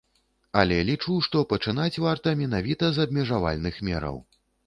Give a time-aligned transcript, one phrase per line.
[0.61, 4.17] Але лічу, што пачынаць варта менавіта з абмежавальных мераў.